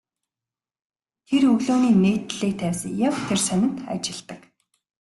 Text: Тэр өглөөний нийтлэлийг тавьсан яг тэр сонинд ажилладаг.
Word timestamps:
Тэр 1.27 1.43
өглөөний 1.51 1.95
нийтлэлийг 2.03 2.55
тавьсан 2.59 2.91
яг 3.07 3.13
тэр 3.27 3.39
сонинд 3.47 3.77
ажилладаг. 3.93 4.41